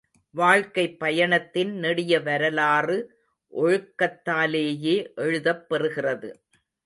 [0.31, 3.19] வாழ்க்கைப் பயணத்தின் நெடிய வரலாறு
[3.53, 6.33] ஒழுக்கத்தாலேயே எழுதப் பெறுகிறது.